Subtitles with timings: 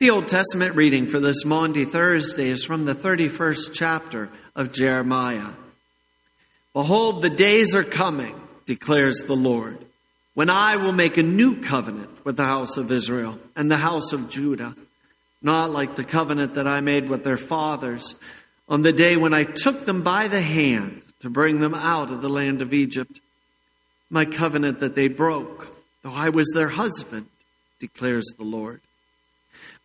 [0.00, 5.50] The Old Testament reading for this Maundy Thursday is from the 31st chapter of Jeremiah.
[6.72, 8.34] Behold, the days are coming,
[8.64, 9.76] declares the Lord,
[10.32, 14.14] when I will make a new covenant with the house of Israel and the house
[14.14, 14.74] of Judah,
[15.42, 18.14] not like the covenant that I made with their fathers
[18.70, 22.22] on the day when I took them by the hand to bring them out of
[22.22, 23.20] the land of Egypt.
[24.08, 27.26] My covenant that they broke, though I was their husband,
[27.78, 28.80] declares the Lord.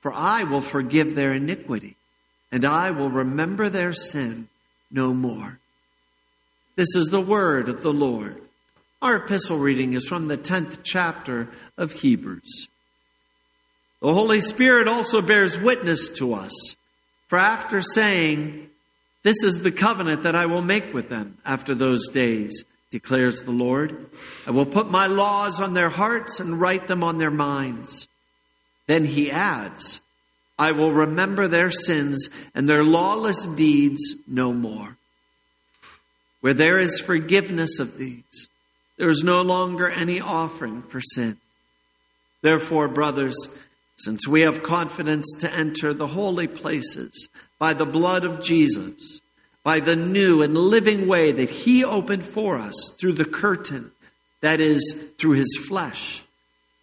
[0.00, 1.96] For I will forgive their iniquity,
[2.50, 4.48] and I will remember their sin
[4.90, 5.58] no more.
[6.76, 8.40] This is the word of the Lord.
[9.02, 12.68] Our epistle reading is from the 10th chapter of Hebrews.
[14.00, 16.76] The Holy Spirit also bears witness to us,
[17.28, 18.70] for after saying,
[19.22, 23.50] This is the covenant that I will make with them after those days, declares the
[23.50, 24.06] Lord,
[24.46, 28.08] I will put my laws on their hearts and write them on their minds.
[28.90, 30.00] Then he adds,
[30.58, 34.96] I will remember their sins and their lawless deeds no more.
[36.40, 38.48] Where there is forgiveness of these,
[38.98, 41.36] there is no longer any offering for sin.
[42.42, 43.60] Therefore, brothers,
[43.94, 47.28] since we have confidence to enter the holy places
[47.60, 49.20] by the blood of Jesus,
[49.62, 53.92] by the new and living way that he opened for us through the curtain,
[54.40, 56.24] that is, through his flesh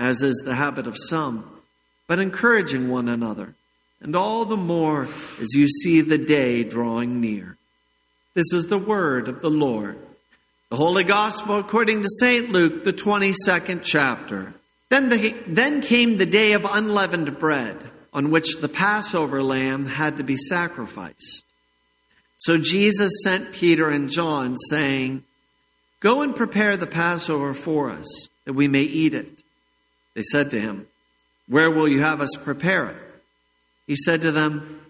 [0.00, 1.44] as is the habit of some,
[2.08, 3.54] but encouraging one another,
[4.00, 5.04] and all the more
[5.38, 7.58] as you see the day drawing near.
[8.32, 9.98] This is the word of the Lord.
[10.70, 12.50] The Holy Gospel according to St.
[12.50, 14.54] Luke, the 22nd chapter.
[14.88, 17.76] Then, the, then came the day of unleavened bread,
[18.14, 21.44] on which the Passover lamb had to be sacrificed.
[22.38, 25.24] So Jesus sent Peter and John, saying,
[26.00, 29.39] Go and prepare the Passover for us, that we may eat it.
[30.14, 30.86] They said to him,
[31.48, 32.96] Where will you have us prepare it?
[33.86, 34.80] He said to them,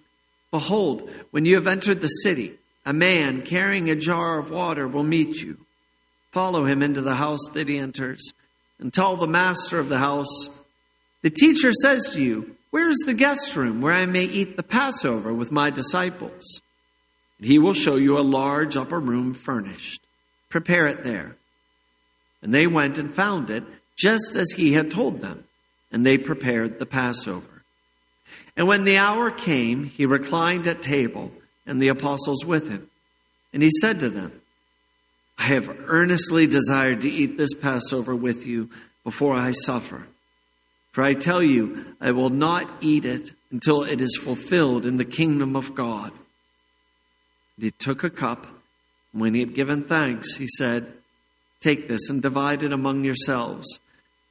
[0.51, 5.05] Behold, when you have entered the city, a man carrying a jar of water will
[5.05, 5.59] meet you.
[6.33, 8.33] Follow him into the house that he enters,
[8.79, 10.65] and tell the master of the house,
[11.23, 14.63] The teacher says to you, Where is the guest room where I may eat the
[14.63, 16.63] Passover with my disciples?
[17.39, 20.03] And he will show you a large upper room furnished.
[20.49, 21.37] Prepare it there.
[22.43, 23.65] And they went and found it
[24.01, 25.45] just as he had told them,
[25.93, 27.63] and they prepared the Passover.
[28.57, 31.31] And when the hour came, he reclined at table,
[31.67, 32.89] and the apostles with him.
[33.53, 34.33] And he said to them,
[35.39, 38.71] I have earnestly desired to eat this Passover with you
[39.05, 40.07] before I suffer.
[40.93, 45.05] For I tell you, I will not eat it until it is fulfilled in the
[45.05, 46.11] kingdom of God.
[47.57, 48.47] And he took a cup,
[49.13, 50.87] and when he had given thanks, he said,
[51.61, 53.81] Take this and divide it among yourselves.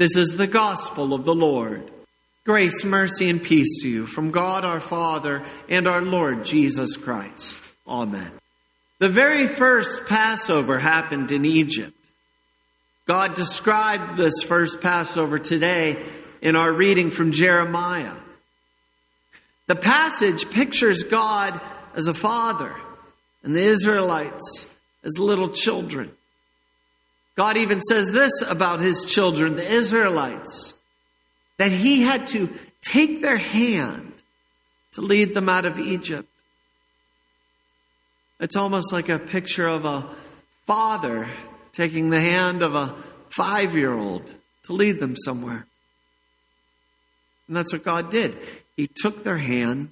[0.00, 1.90] This is the gospel of the Lord.
[2.46, 7.60] Grace, mercy, and peace to you from God our Father and our Lord Jesus Christ.
[7.86, 8.30] Amen.
[8.98, 11.92] The very first Passover happened in Egypt.
[13.04, 15.98] God described this first Passover today
[16.40, 18.16] in our reading from Jeremiah.
[19.66, 21.60] The passage pictures God
[21.94, 22.74] as a father
[23.42, 26.10] and the Israelites as little children.
[27.40, 30.78] God even says this about his children, the Israelites,
[31.56, 32.50] that he had to
[32.82, 34.12] take their hand
[34.92, 36.28] to lead them out of Egypt.
[38.40, 40.06] It's almost like a picture of a
[40.66, 41.30] father
[41.72, 42.88] taking the hand of a
[43.30, 44.34] five year old
[44.64, 45.64] to lead them somewhere.
[47.48, 48.36] And that's what God did.
[48.76, 49.88] He took their hand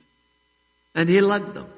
[0.95, 1.71] and He led them.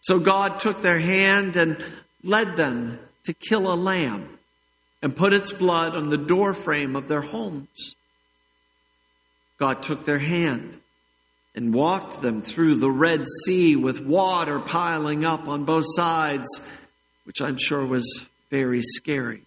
[0.00, 1.80] So God took their hand and
[2.24, 2.98] led them
[3.28, 4.38] to kill a lamb
[5.02, 7.94] and put its blood on the doorframe of their homes.
[9.58, 10.78] God took their hand
[11.54, 16.48] and walked them through the Red Sea with water piling up on both sides,
[17.24, 19.42] which I'm sure was very scary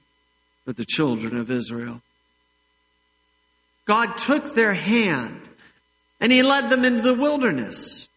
[0.64, 2.04] for the children of Israel.
[3.86, 5.50] God took their hand
[6.20, 8.10] and he led them into the wilderness.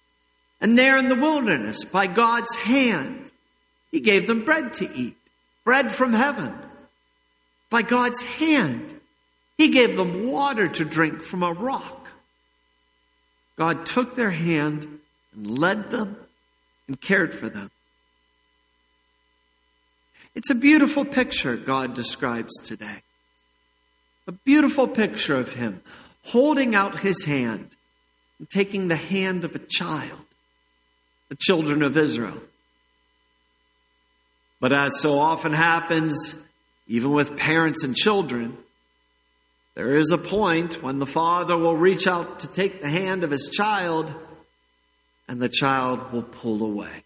[0.61, 3.32] And there in the wilderness, by God's hand,
[3.90, 5.16] he gave them bread to eat,
[5.64, 6.52] bread from heaven.
[7.70, 9.00] By God's hand,
[9.56, 12.08] he gave them water to drink from a rock.
[13.56, 14.87] God took their hand
[15.34, 16.16] and led them
[16.88, 17.70] and cared for them.
[20.34, 23.02] It's a beautiful picture God describes today.
[24.26, 25.82] A beautiful picture of Him
[26.25, 27.70] holding out His hand
[28.38, 30.25] and taking the hand of a child,
[31.28, 32.40] the children of Israel.
[34.64, 36.49] But as so often happens,
[36.88, 38.56] even with parents and children,
[39.75, 43.31] there is a point when the father will reach out to take the hand of
[43.31, 44.14] his child
[45.28, 47.05] and the child will pull away.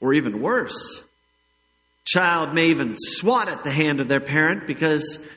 [0.00, 1.06] Or even worse,
[2.06, 5.30] child may even swat at the hand of their parent because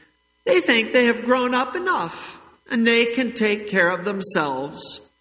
[0.46, 2.42] they think they have grown up enough
[2.72, 5.12] and they can take care of themselves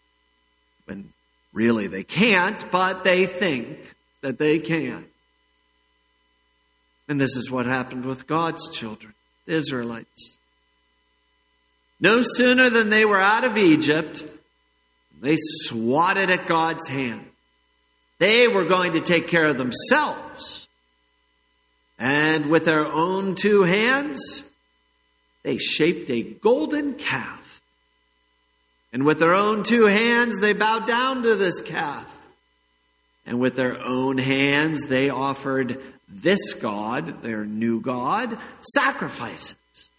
[0.85, 1.13] when
[1.53, 5.05] really they can't, but they think that they can.
[7.09, 9.15] And this is what happened with God's children,
[9.47, 10.39] the Israelites.
[12.01, 14.23] No sooner than they were out of Egypt,
[15.21, 17.25] they swatted at God's hand.
[18.19, 20.69] They were going to take care of themselves.
[21.99, 24.53] And with their own two hands,
[25.43, 27.61] they shaped a golden calf.
[28.93, 32.18] And with their own two hands, they bowed down to this calf.
[33.29, 35.79] And with their own hands, they offered
[36.09, 39.57] this God, their new God, sacrifices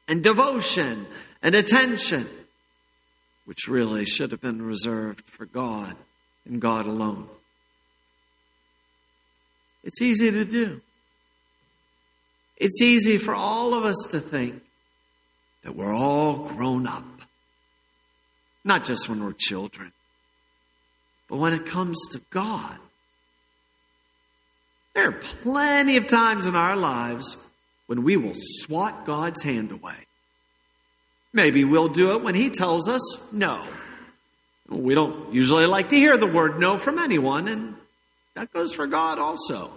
[0.07, 1.05] and devotion
[1.43, 2.25] and attention,
[3.45, 5.95] which really should have been reserved for God
[6.43, 7.29] and God alone.
[9.83, 10.81] It's easy to do.
[12.57, 14.59] It's easy for all of us to think
[15.61, 17.05] that we're all grown up.
[18.65, 19.91] Not just when we're children,
[21.27, 22.79] but when it comes to God.
[24.95, 27.49] There are plenty of times in our lives
[27.87, 29.95] when we will swat God's hand away.
[31.33, 33.63] Maybe we'll do it when He tells us no.
[34.67, 37.75] We don't usually like to hear the word no from anyone, and
[38.35, 39.71] that goes for God also.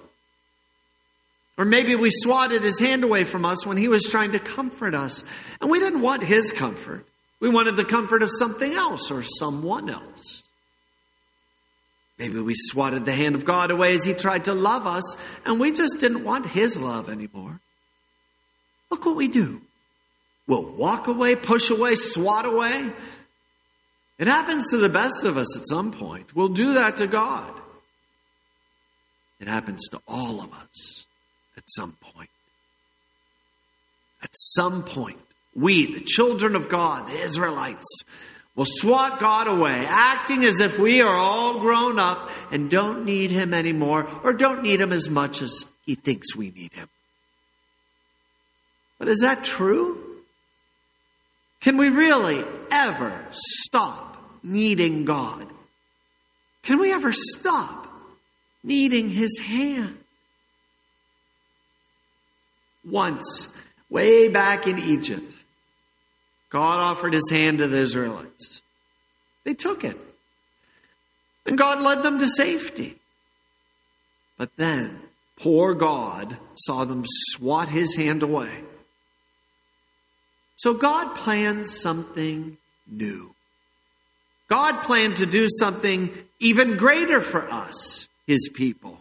[1.59, 4.95] Or maybe we swatted His hand away from us when He was trying to comfort
[4.95, 5.25] us,
[5.61, 7.07] and we didn't want His comfort.
[7.41, 10.45] We wanted the comfort of something else or someone else.
[12.19, 15.59] Maybe we swatted the hand of God away as He tried to love us, and
[15.59, 17.61] we just didn't want His love anymore.
[18.91, 19.61] Look what we do.
[20.47, 22.91] We'll walk away, push away, swat away.
[24.19, 26.35] It happens to the best of us at some point.
[26.37, 27.61] We'll do that to God.
[29.41, 31.07] It happens to all of us
[31.57, 32.31] at some point.
[34.23, 35.19] At some point,
[35.55, 38.05] we, the children of God, the Israelites,
[38.55, 43.31] will swat God away, acting as if we are all grown up and don't need
[43.31, 46.89] Him anymore or don't need Him as much as He thinks we need Him.
[48.99, 49.99] But is that true?
[51.61, 55.47] Can we really ever stop needing God?
[56.63, 57.89] Can we ever stop
[58.63, 59.99] needing His hand?
[62.85, 63.57] Once,
[63.89, 65.33] way back in Egypt,
[66.53, 68.63] God offered his hand to the Israelites.
[69.45, 69.97] They took it.
[71.47, 72.97] And God led them to safety.
[74.37, 75.01] But then,
[75.41, 78.51] poor God saw them swat his hand away.
[80.57, 83.35] So God planned something new.
[84.49, 88.99] God planned to do something even greater for us, his people.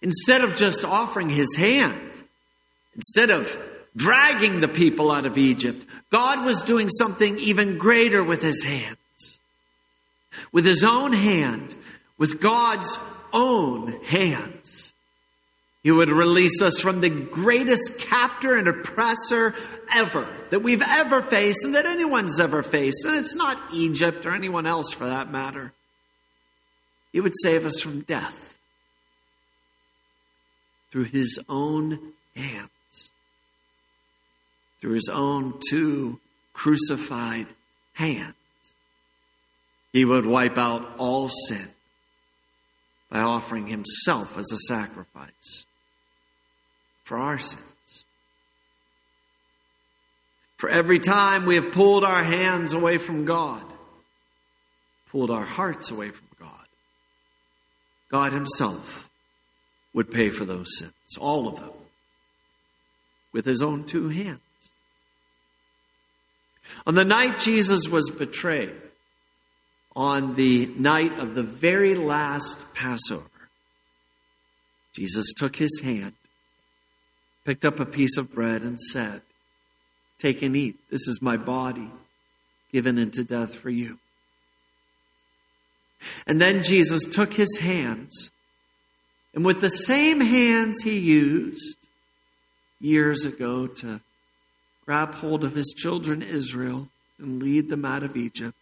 [0.00, 2.22] Instead of just offering his hand,
[2.94, 3.58] instead of
[3.96, 9.40] dragging the people out of Egypt, God was doing something even greater with his hands.
[10.50, 11.74] With his own hand,
[12.18, 12.98] with God's
[13.32, 14.92] own hands.
[15.82, 19.54] He would release us from the greatest captor and oppressor
[19.92, 23.04] ever that we've ever faced and that anyone's ever faced.
[23.04, 25.72] And it's not Egypt or anyone else for that matter.
[27.12, 28.56] He would save us from death
[30.92, 32.70] through his own hands,
[34.82, 36.18] through his own two
[36.52, 37.46] crucified
[37.94, 38.34] hands.
[39.92, 41.68] He would wipe out all sin
[43.08, 45.66] by offering himself as a sacrifice
[47.04, 48.04] for our sins.
[50.56, 53.62] For every time we have pulled our hands away from God,
[55.10, 56.66] pulled our hearts away from God,
[58.10, 59.08] God Himself
[59.92, 61.72] would pay for those sins, all of them,
[63.32, 64.40] with His own two hands.
[66.86, 68.74] On the night Jesus was betrayed,
[69.94, 73.28] on the night of the very last Passover,
[74.92, 76.14] Jesus took his hand,
[77.44, 79.22] picked up a piece of bread, and said,
[80.18, 80.76] Take and eat.
[80.90, 81.90] This is my body
[82.72, 83.98] given into death for you.
[86.26, 88.30] And then Jesus took his hands,
[89.34, 91.76] and with the same hands he used
[92.80, 94.00] years ago to
[94.84, 98.56] grab hold of his children Israel and lead them out of Egypt,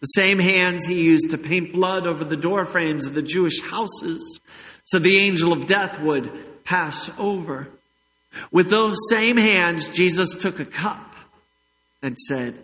[0.00, 4.40] the same hands he used to paint blood over the doorframes of the Jewish houses
[4.84, 6.30] so the angel of death would
[6.64, 7.68] pass over.
[8.52, 11.16] With those same hands, Jesus took a cup
[12.02, 12.54] and said,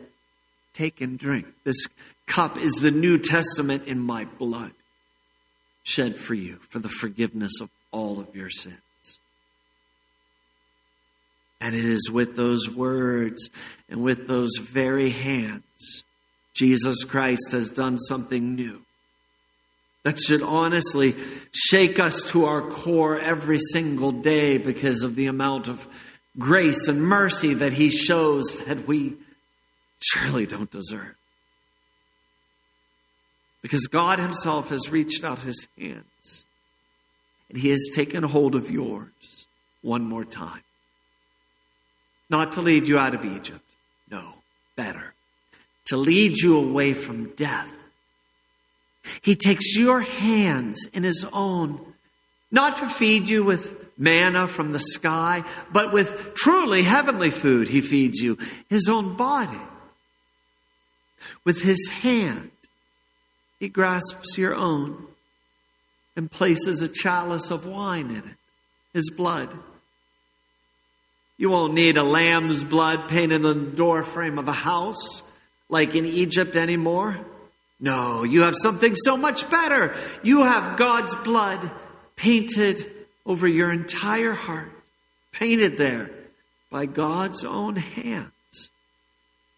[0.72, 1.46] Take and drink.
[1.64, 1.88] This
[2.26, 4.72] cup is the New Testament in my blood,
[5.82, 8.80] shed for you for the forgiveness of all of your sins.
[11.64, 13.48] And it is with those words
[13.88, 16.04] and with those very hands,
[16.52, 18.82] Jesus Christ has done something new.
[20.02, 21.14] That should honestly
[21.54, 25.88] shake us to our core every single day because of the amount of
[26.38, 29.16] grace and mercy that He shows that we
[30.00, 31.14] surely don't deserve.
[33.62, 36.44] Because God Himself has reached out His hands
[37.48, 39.46] and He has taken hold of yours
[39.80, 40.60] one more time.
[42.30, 43.60] Not to lead you out of Egypt,
[44.10, 44.34] no,
[44.76, 45.14] better,
[45.86, 47.72] to lead you away from death.
[49.20, 51.80] He takes your hands in His own,
[52.50, 57.80] not to feed you with manna from the sky, but with truly heavenly food, He
[57.80, 58.38] feeds you,
[58.68, 59.60] His own body.
[61.44, 62.50] With His hand,
[63.64, 65.06] he grasps your own
[66.16, 68.36] and places a chalice of wine in it,
[68.92, 69.48] his blood.
[71.36, 75.36] You won't need a lamb's blood painted on the doorframe of a house
[75.68, 77.18] like in Egypt anymore.
[77.80, 79.96] No, you have something so much better.
[80.22, 81.70] You have God's blood
[82.16, 82.86] painted
[83.26, 84.72] over your entire heart,
[85.32, 86.10] painted there
[86.70, 88.70] by God's own hands.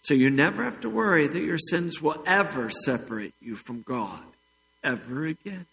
[0.00, 4.22] So you never have to worry that your sins will ever separate you from God,
[4.82, 5.66] ever again.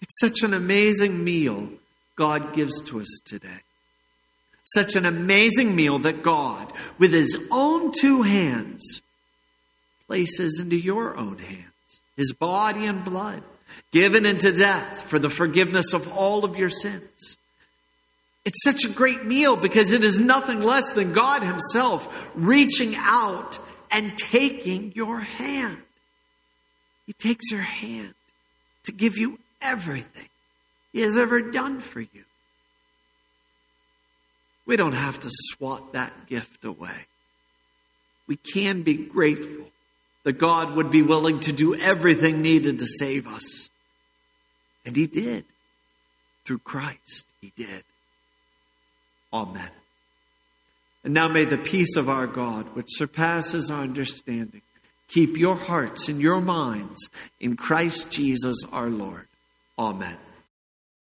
[0.00, 1.68] It's such an amazing meal
[2.16, 3.60] God gives to us today.
[4.74, 9.00] Such an amazing meal that God, with His own two hands,
[10.06, 13.42] places into your own hands His body and blood,
[13.92, 17.38] given into death for the forgiveness of all of your sins.
[18.44, 23.58] It's such a great meal because it is nothing less than God Himself reaching out
[23.90, 25.78] and taking your hand.
[27.06, 28.12] He takes your hand
[28.84, 30.28] to give you everything
[30.92, 32.24] He has ever done for you.
[34.68, 37.06] We don't have to swat that gift away.
[38.26, 39.64] We can be grateful
[40.24, 43.70] that God would be willing to do everything needed to save us.
[44.84, 45.46] And He did.
[46.44, 47.82] Through Christ, He did.
[49.32, 49.70] Amen.
[51.02, 54.60] And now may the peace of our God, which surpasses our understanding,
[55.08, 57.08] keep your hearts and your minds
[57.40, 59.28] in Christ Jesus our Lord.
[59.78, 60.18] Amen.